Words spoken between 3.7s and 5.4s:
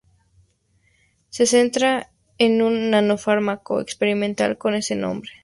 experimental con ese nombre.